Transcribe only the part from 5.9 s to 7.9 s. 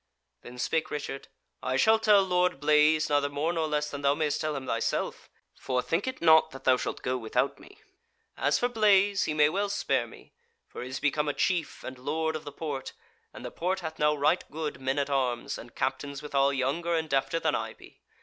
it not that thou shalt go without me.